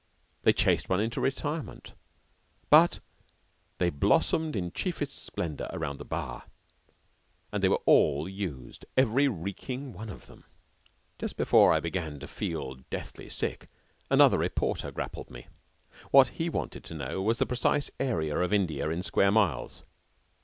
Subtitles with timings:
[0.41, 1.93] They chased one into retirement,
[2.71, 2.99] but
[3.77, 6.45] they blossomed in chiefest splendor round the bar,
[7.51, 10.45] and they were all used, every reeking one of them.
[11.19, 13.69] Just before I began to feel deathly sick
[14.09, 15.45] another reporter grappled me.
[16.09, 19.83] What he wanted to know was the precise area of India in square miles.